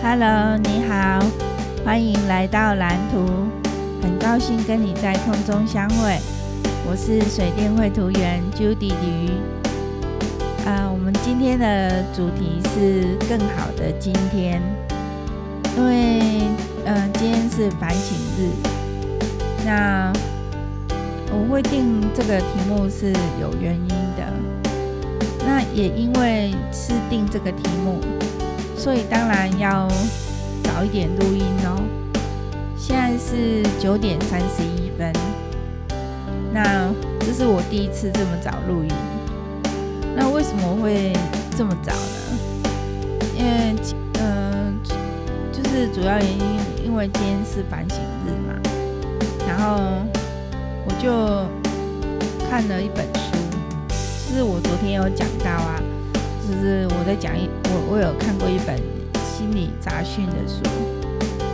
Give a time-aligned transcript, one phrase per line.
[0.00, 1.18] Hello，你好，
[1.84, 3.26] 欢迎来到蓝图，
[4.00, 6.16] 很高兴跟你在空中相会。
[6.88, 9.30] 我是水电绘图员 Judy 李瑜。
[10.64, 14.62] 啊，我们今天的主题是更好的今天，
[15.76, 16.20] 因为
[16.84, 18.48] 嗯、今天是反省日。
[19.66, 20.12] 那
[21.32, 24.32] 我会定这个题目是有原因的。
[25.44, 28.00] 那也因为是定这个题目。
[28.78, 29.88] 所以当然要
[30.62, 31.82] 早一点录音哦。
[32.78, 35.12] 现在是九点三十一分，
[36.54, 36.88] 那
[37.20, 38.90] 这是我第一次这么早录音。
[40.16, 41.12] 那为什么会
[41.56, 42.70] 这么早呢？
[43.36, 43.74] 因为
[44.20, 44.78] 嗯、
[45.52, 48.54] 就是主要原因，因为今天是反省日嘛。
[49.46, 49.82] 然后
[50.86, 51.44] 我就
[52.48, 53.36] 看了一本书，
[54.28, 55.82] 就是我昨天有讲到啊。
[56.48, 58.74] 就是我在讲一我我有看过一本
[59.22, 60.62] 心理杂讯的书，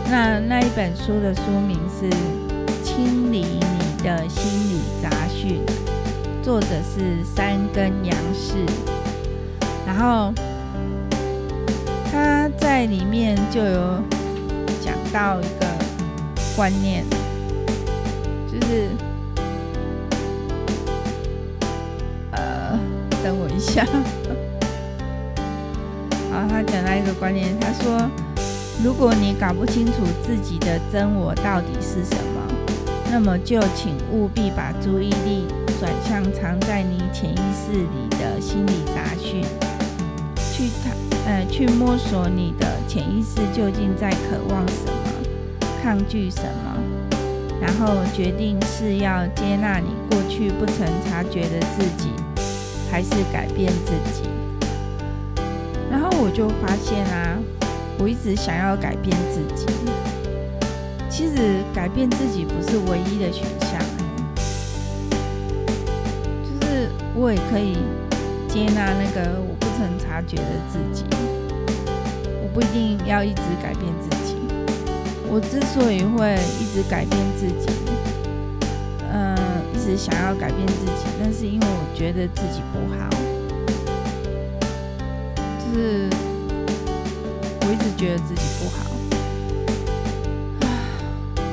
[0.09, 2.05] 那那一本书的书名是
[2.81, 5.59] 《清理你的心理杂讯》，
[6.41, 8.55] 作者是山根杨氏，
[9.85, 10.33] 然后
[12.09, 14.01] 他在里面就有
[14.81, 15.67] 讲到一个
[16.55, 17.03] 观念，
[18.49, 18.87] 就是
[22.31, 22.79] 呃，
[23.21, 23.85] 等我一下。
[26.47, 28.09] 他讲到一个观念，他说
[28.83, 29.93] ：“如果你搞不清楚
[30.25, 32.41] 自己的真我到底是什么，
[33.11, 35.45] 那么就请务必把注意力
[35.79, 39.43] 转向藏在你潜意识里的心理杂讯，
[40.51, 46.77] 去探呃去摸索你的潜意识究竟在渴望什么，抗拒什么，
[47.61, 52.09] 然后决定是要接纳你过去不曾察觉的自己，
[52.91, 54.29] 还是改变自己。”
[55.95, 57.39] 然后我就发现啊，
[57.97, 59.65] 我一直想要改变自己。
[61.09, 63.79] 其实改变自己不是唯一的选项，
[66.43, 67.77] 就是我也可以
[68.49, 71.05] 接纳那个我不曾察觉的自己。
[72.43, 74.35] 我不一定要一直改变自己。
[75.29, 77.73] 我之所以会一直改变自己，
[79.13, 79.33] 嗯，
[79.73, 83.07] 一直想要改变自己，那是因为我觉得自己不好。
[85.75, 86.07] 是，
[87.59, 88.85] 我一直觉得自己不好。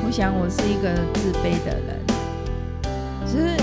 [0.04, 1.98] 我想我是一个自卑的人，
[3.26, 3.56] 其实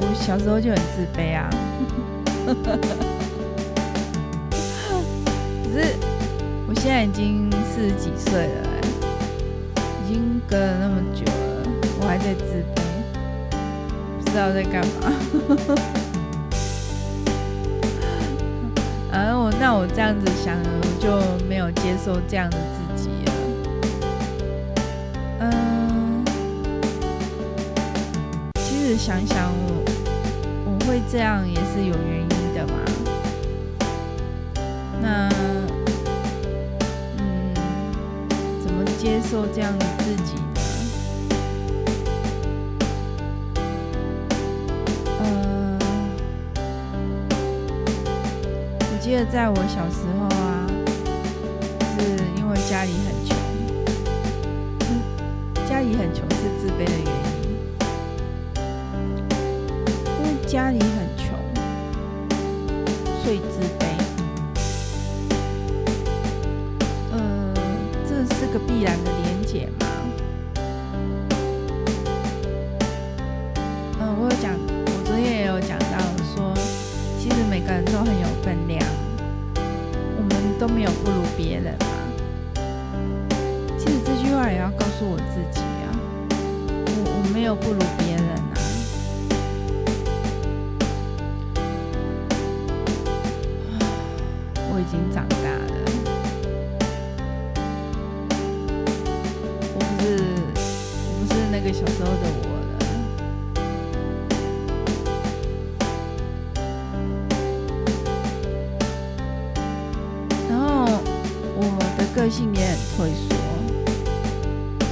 [0.00, 1.50] 我小时候就很自卑啊。
[5.64, 5.96] 可是
[6.68, 8.62] 我现在已经四十几岁了，
[9.74, 11.32] 已经隔了那么久了，
[12.00, 12.78] 我还在自卑，
[14.20, 15.12] 不知道在干嘛。
[19.58, 23.32] 那我这样子想，我就没有接受这样的自己了。
[25.40, 26.24] 嗯，
[28.54, 29.84] 其实想想我，
[30.64, 32.72] 我会这样也是有原因的嘛。
[35.02, 35.28] 那，
[37.18, 37.54] 嗯，
[38.64, 40.36] 怎么接受这样的自己？
[49.10, 50.64] 记得在我小时候啊，
[51.98, 52.06] 是
[52.36, 53.36] 因为家里很穷，
[55.68, 57.10] 家里很穷是自卑的原
[57.42, 57.50] 因，
[60.16, 61.36] 因为家里很穷，
[63.20, 63.82] 所以自卑。
[67.10, 67.18] 呃，
[68.08, 69.09] 这是个必然的
[112.20, 113.34] 个性也很退缩，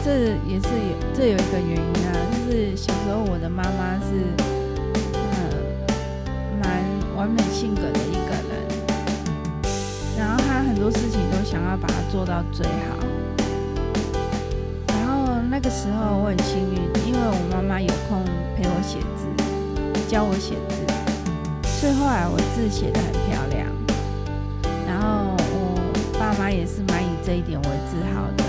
[0.03, 0.11] 这
[0.49, 4.33] 也是有这有一个原因啊，就是小时候我的妈妈是
[5.13, 5.29] 嗯
[6.59, 6.83] 蛮
[7.15, 8.65] 完美性格的一个人，
[10.17, 12.97] 然后她很多事情都想要把它做到最好，
[14.87, 18.25] 然后那个时候我很幸运，因为我妈妈有空
[18.57, 19.27] 陪我写字，
[20.09, 20.77] 教我写字，
[21.79, 23.69] 所以后来我字写得很漂亮。
[24.87, 25.79] 然后我
[26.19, 26.81] 爸妈也是
[27.29, 28.45] 这一点为自豪的。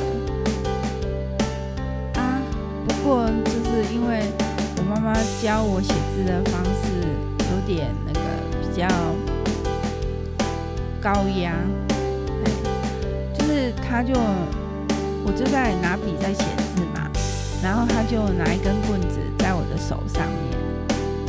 [2.17, 2.39] 啊，
[2.87, 4.23] 不过就是因为
[4.77, 7.03] 我妈妈教我写字的方式
[7.51, 8.19] 有点那个
[8.61, 8.87] 比较
[11.01, 11.51] 高压，
[13.37, 14.13] 就是她就
[15.25, 17.11] 我就在拿笔在写字嘛，
[17.61, 20.57] 然后她就拿一根棍子在我的手上面，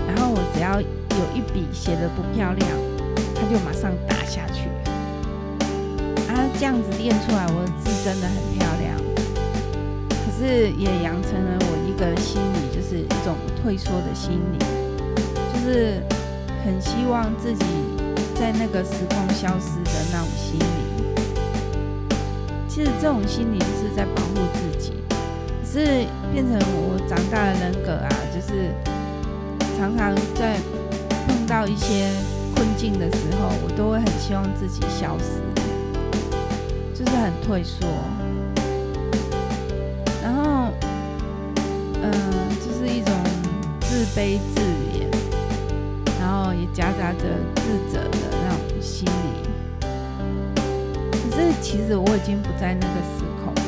[0.06, 0.86] 然后我只要有
[1.34, 2.70] 一笔写的不漂亮，
[3.34, 4.70] 她就马上打下去。
[6.60, 8.94] 这样子练出来，我的字真的很漂亮。
[10.10, 14.58] 可是也养成了我一个心理，就是一种退缩的心理，
[15.54, 16.02] 就是
[16.62, 17.64] 很希望自己
[18.34, 20.64] 在那个时空消失的那种心理。
[22.68, 28.70] 其实这种心理是在保护自己，可是变成我长大的人格啊，就是
[29.78, 30.60] 常常在
[31.26, 32.10] 碰到一些
[32.54, 35.40] 困境的时候，我都会很希望自己消失。
[37.10, 37.88] 就是很退缩，
[40.22, 40.72] 然后，
[42.02, 42.12] 嗯、
[42.60, 43.12] 就是一种
[43.80, 45.10] 自卑自怜，
[46.20, 47.24] 然后也夹杂着
[47.56, 47.62] 自
[47.92, 49.10] 责的那种心理。
[51.10, 53.62] 可是其实我已经不在那个时空了，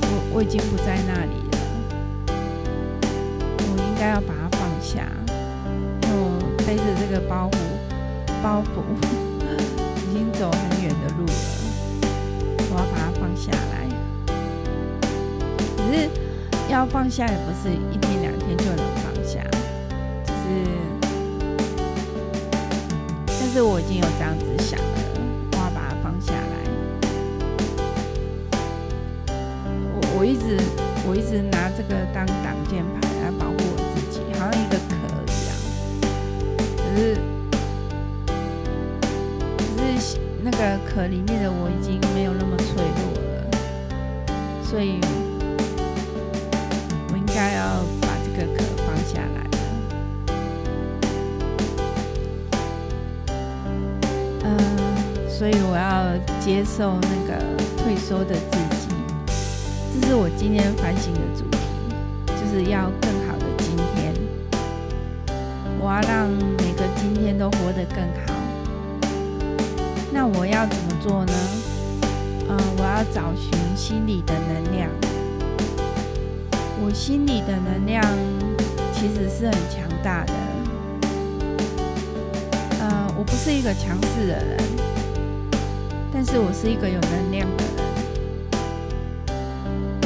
[0.00, 1.58] 我我已经不在那里了，
[3.58, 5.06] 我应该要把它放下。
[6.08, 6.10] 我
[6.66, 7.56] 背着这个包袱，
[8.42, 8.80] 包袱。
[10.16, 11.32] 已经走很远的路了，
[12.70, 13.86] 我要把它放下来。
[15.76, 16.08] 可是
[16.72, 19.44] 要放下也不是一天两天就能放下，
[20.24, 20.64] 就是，
[23.26, 24.84] 但是我已经有这样子想了，
[25.52, 26.56] 我要把它放下来。
[29.92, 30.58] 我我一直
[31.06, 34.96] 我一直拿这个当挡箭牌来保护我自己，好像一个壳
[35.26, 35.52] 一样。
[36.78, 37.35] 可是。
[40.48, 43.02] 那个壳里面的我已经没有那么脆弱
[43.34, 43.50] 了，
[44.62, 45.00] 所以
[47.10, 49.40] 我应该要把这个壳放下来。
[54.44, 54.48] 嗯，
[55.28, 57.42] 所以我要接受那个
[57.76, 58.94] 退缩的自己，
[60.00, 61.58] 这是我今天反省的主题，
[62.28, 64.14] 就是要更好的今天，
[65.80, 68.35] 我要让每个今天都活得更好。
[70.18, 71.32] 那我要怎么做呢？
[72.48, 74.88] 嗯，我要找寻心里的能量。
[76.82, 78.02] 我心里的能量
[78.94, 80.32] 其实是很强大的。
[82.80, 84.56] 呃，我不是一个强势的人，
[86.10, 87.76] 但是我是一个有能量的人。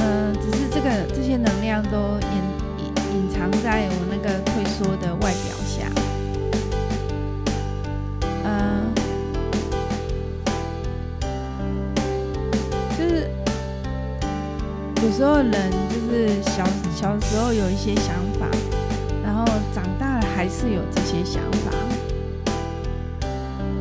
[0.02, 2.42] 嗯，只是这个这些能量都隐
[2.78, 5.09] 隐隐藏在我那个退缩的
[15.20, 15.52] 时候人
[15.90, 16.64] 就是小
[16.96, 18.46] 小时候有一些想法，
[19.22, 21.70] 然后长大了还是有这些想法。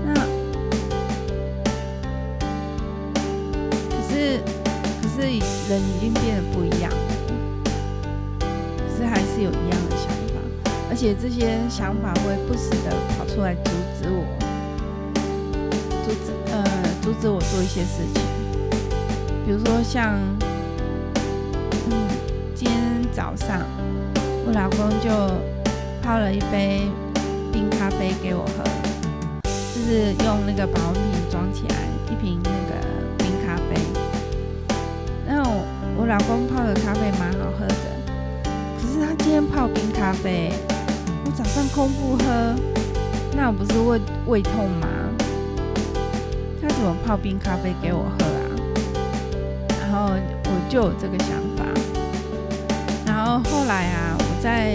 [0.05, 0.13] 那
[3.89, 4.41] 可是
[5.01, 5.21] 可是
[5.69, 6.97] 人已经变得不一样了，
[8.77, 10.41] 可是还是有一样的想法，
[10.89, 14.25] 而且这些想法会不时的跑出来阻止我，
[16.03, 16.61] 阻止呃
[17.01, 18.21] 阻止我做一些事情，
[19.45, 20.19] 比如说像。
[23.19, 23.59] 早上，
[24.45, 25.09] 我老公就
[26.01, 26.87] 泡了一杯
[27.51, 28.63] 冰咖啡给我喝，
[29.43, 31.75] 就是用那个保温瓶装起来
[32.09, 32.79] 一瓶那个
[33.17, 33.75] 冰咖啡。
[35.27, 35.51] 然后
[35.97, 37.91] 我老公泡的咖啡蛮好喝的，
[38.79, 40.53] 可是他今天泡冰咖啡，
[41.25, 42.55] 我早上空腹喝，
[43.35, 44.87] 那我不是胃胃痛吗？
[46.61, 48.47] 他怎么泡冰咖啡给我喝啊？
[49.81, 50.09] 然后
[50.45, 51.65] 我就有这个想法。
[53.29, 54.73] 后后来啊，我在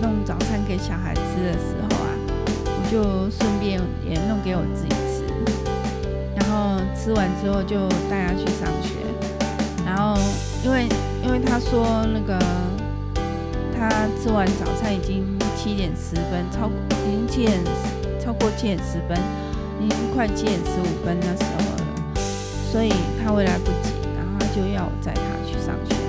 [0.00, 2.08] 弄早餐给小孩吃的时候啊，
[2.64, 5.28] 我就顺便也弄给我自己吃。
[6.34, 8.96] 然后吃完之后就带他去上学。
[9.84, 10.18] 然后
[10.64, 10.86] 因为
[11.22, 12.38] 因为他说那个
[13.76, 16.70] 他吃完早餐已经七点十分，超
[17.04, 17.60] 已经七点
[18.18, 19.18] 超过七点十分，
[19.78, 22.22] 已经快七点十五分那时候了，
[22.72, 22.90] 所以
[23.22, 25.99] 他会来不及，然后他就要我载他去上学。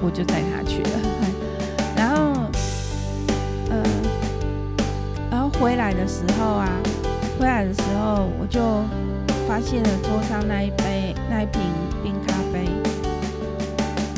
[0.00, 0.90] 我就带他去了，
[1.96, 2.16] 然后，
[3.70, 3.82] 呃，
[5.30, 6.68] 然后回来的时候啊，
[7.38, 8.60] 回来的时候我就
[9.46, 11.60] 发现了桌上那一杯那一瓶
[12.02, 12.68] 冰咖啡，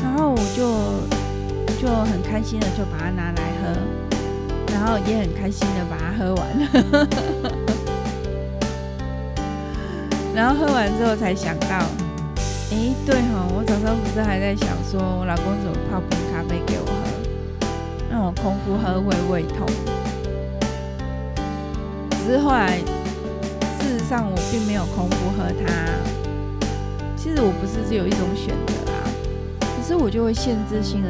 [0.03, 0.61] 然后我就
[1.81, 3.73] 就很开心的就把它拿来喝，
[4.73, 7.07] 然后也很开心的把它喝完了。
[10.35, 11.83] 然后喝完之后才想到，
[12.71, 17.67] 哎，对哈，我早上不是还在想说，我老公怎么泡冰咖啡给我喝，
[18.09, 19.67] 让我空腹喝会胃痛。
[22.23, 22.77] 只是后来，
[23.77, 25.91] 事实上我并没有空腹喝它。
[27.17, 29.03] 其实我不是只有一种选择啊，
[29.59, 31.09] 可是我就会限制性的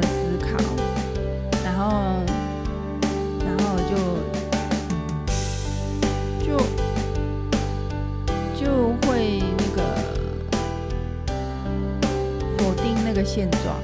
[13.14, 13.76] 这个现状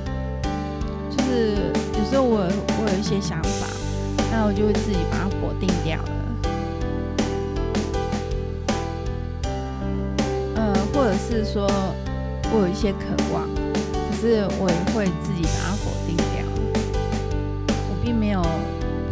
[1.10, 2.38] 就是有时候我
[2.80, 3.66] 我有一些想法，
[4.32, 6.08] 那我就会自己把它否定掉了。
[10.56, 11.68] 呃，或者是说
[12.50, 13.46] 我有一些渴望，
[13.92, 16.42] 可是我也会自己把它否定掉。
[17.68, 18.40] 我并没有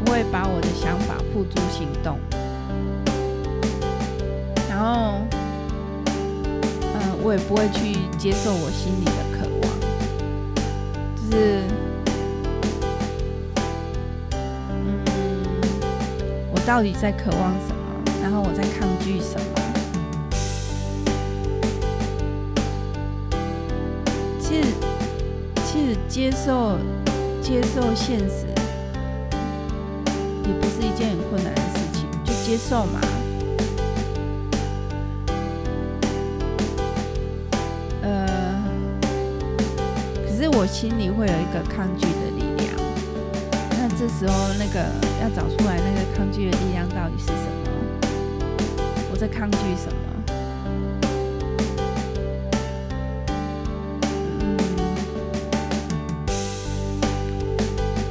[0.03, 2.19] 不会把我的想法付诸行动，
[4.67, 5.21] 然后，
[6.95, 9.26] 呃，我也不会去接受我心里的。
[16.67, 17.77] 到底在渴望什么？
[18.21, 19.47] 然后我在抗拒什么？
[24.41, 24.69] 其实，
[25.65, 26.77] 其实接受
[27.41, 28.47] 接受现实，
[30.45, 33.01] 也不是一件很困难的事情，就接受嘛。
[38.03, 38.27] 呃，
[40.27, 42.46] 可是我心里会有一个抗拒的力，
[43.99, 44.79] 这时候那个
[45.23, 47.71] 要找出来那个抗拒的力量到底是什么？
[49.11, 49.97] 我在抗拒什么？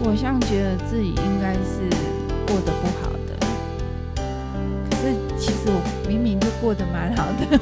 [0.04, 1.88] 我像觉得自己应该是
[2.48, 3.38] 过得不好的，
[4.90, 7.60] 可是其实我明明就过得蛮好的。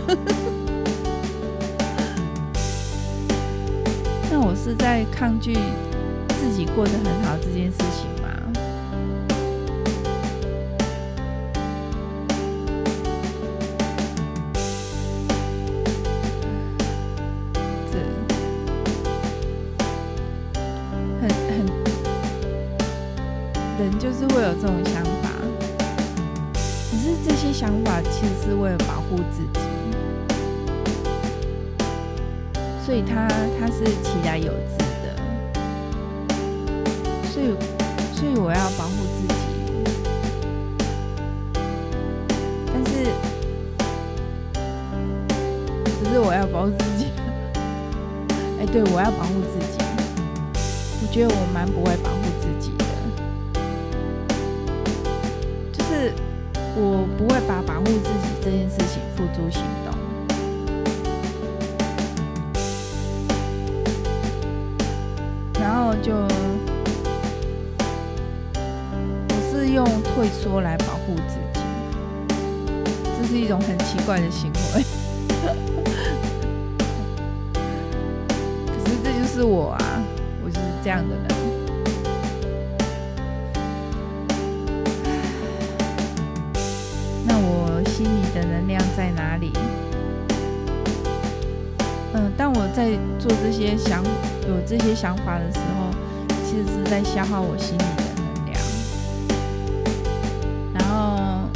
[4.45, 5.53] 我是在抗拒
[6.39, 8.12] 自己过得很好这件事情
[24.43, 25.29] 有这种想法，
[26.53, 29.59] 可是这些想法其实是为了保护自己。
[32.85, 35.15] 所以他他是其来有自的，
[37.31, 37.55] 所以
[38.13, 39.33] 所以我要保护自己，
[42.67, 42.91] 但是
[45.85, 47.07] 可是我要保护自己，
[48.59, 49.77] 哎，对，我要保护自己，
[51.01, 52.22] 我觉得我蛮不会保护
[56.75, 59.93] 我不会把保护自己这件事情付诸行动。
[65.61, 66.13] 然后就
[69.29, 71.59] 我是用退缩来保护自己，
[73.21, 74.83] 这是一种很奇怪的行为。
[78.67, 80.03] 可是这就是我啊，
[80.43, 81.52] 我就是这样的人。
[92.13, 94.03] 嗯，当我在做这些想
[94.47, 95.91] 有这些想法的时候。
[96.45, 98.55] 其实是在消耗我心里的能量，
[100.71, 101.49] 然后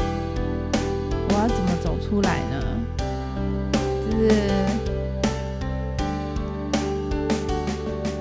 [1.30, 2.56] 我要怎么走出来呢？
[4.10, 4.32] 就是，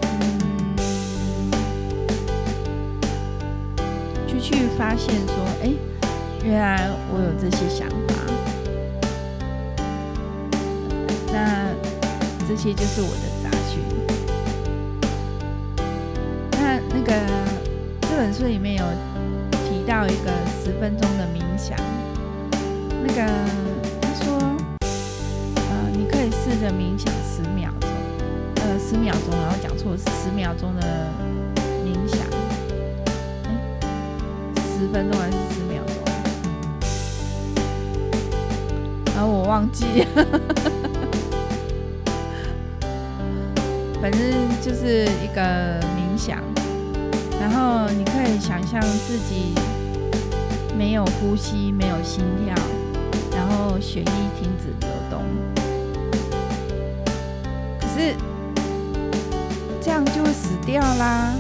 [0.03, 0.21] 嗯，
[4.29, 5.73] 就去发现说，哎，
[6.45, 8.15] 原来我有这些想法，
[11.33, 11.66] 那
[12.49, 13.81] 这些就是我的杂讯。
[16.53, 17.01] 那那。
[17.07, 17.13] 个
[18.01, 18.85] 这本书里面有
[19.69, 21.79] 提到一个十分钟的冥想，
[23.07, 23.21] 那个
[24.01, 24.27] 他说，
[25.55, 27.89] 呃，你可以试着冥想十秒钟，
[28.57, 31.09] 呃，十秒钟，然后讲错是十秒钟的
[31.85, 32.27] 冥想，
[33.45, 33.49] 嗯，
[34.57, 35.95] 十分钟还是十秒钟？
[39.15, 39.85] 然后我忘记，
[44.01, 44.21] 反正
[44.63, 46.43] 就是一个冥想。
[47.41, 49.55] 然后你可以想象自己
[50.77, 52.55] 没有呼吸，没有心跳，
[53.33, 54.11] 然后血液
[54.41, 55.23] 停止流动。
[57.79, 58.15] 可是
[59.81, 61.35] 这样就会死掉啦。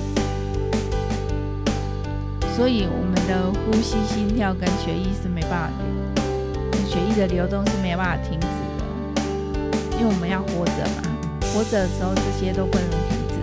[2.54, 8.46] 所以我们的呼吸、心跳跟血液是没办法流，血液的流动是没有办法停止
[8.78, 11.15] 的，因为我们要活着嘛，
[11.56, 13.34] 活着的时候这些都不能停止。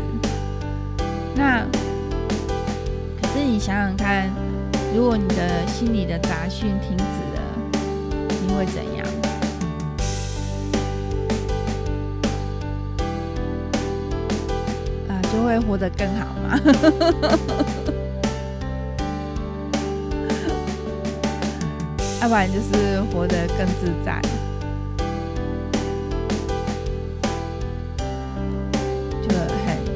[1.33, 1.65] 那
[3.19, 4.29] 可是你想想看，
[4.95, 7.03] 如果你的心里的杂讯停止
[7.33, 7.41] 了，
[8.45, 9.03] 你会怎样？
[15.09, 16.59] 啊，就会活得更好嘛？
[22.21, 24.21] 要不然就是活得更自在，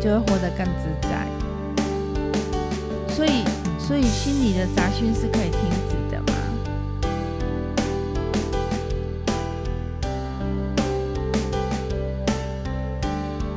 [0.08, 1.28] 就会活得更自在。
[3.14, 3.44] 所以，
[3.78, 6.34] 所以心里的杂讯是可以停止的吗？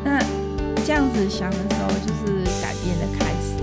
[0.02, 0.21] 那
[0.85, 3.54] 这样子想的时候，就是改变的开始。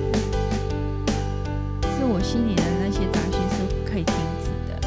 [1.98, 4.80] 是我心里的那些杂讯是可以停止的，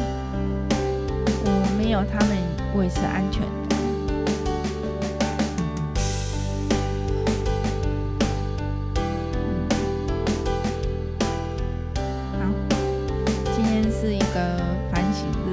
[1.44, 1.48] 我。
[1.76, 2.38] 没有他们，
[2.74, 3.59] 我也是安全的。
[14.00, 14.24] 是一个
[14.90, 15.48] 反省日，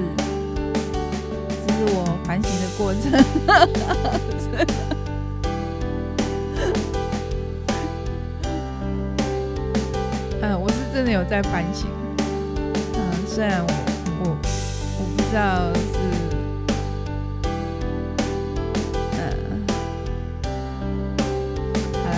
[1.66, 3.02] 这是我反省的过程。
[10.40, 11.90] 嗯， 我是真的有在反省。
[12.94, 13.68] 嗯，虽然我
[14.24, 14.30] 我
[14.98, 15.98] 我不知道是。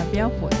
[0.09, 0.60] 不要否定自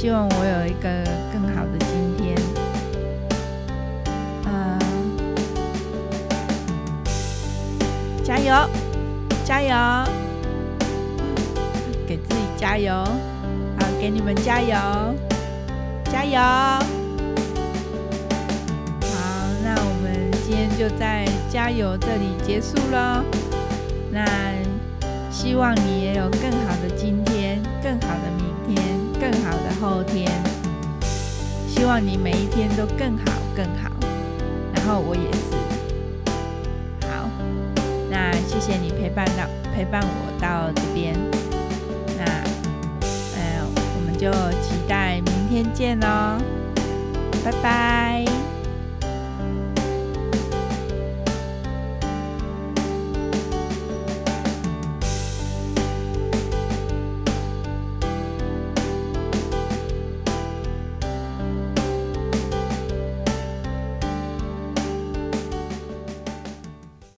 [0.00, 0.88] 希望我有一个
[1.30, 2.34] 更好的今天。
[4.46, 4.78] 嗯，
[8.24, 8.70] 加油，
[9.44, 9.76] 加油，
[12.06, 12.94] 给自己加油，
[13.78, 14.74] 好，给你们加油，
[16.10, 16.40] 加油。
[16.40, 16.86] 好，
[19.62, 23.22] 那我们今天就在加油这里结束了。
[24.10, 24.24] 那
[25.30, 27.29] 希望你也有更好的今天，
[29.80, 30.30] 后天。
[31.66, 33.90] 希望你每一天都更好更好。
[34.74, 35.56] 然后我也是。
[37.08, 37.28] 好，
[38.10, 41.14] 那谢谢你陪伴到陪伴我到这边。
[42.18, 42.24] 那
[43.34, 43.64] 呃，
[43.96, 46.38] 我们就期待明天见喽。
[47.42, 48.29] 拜拜。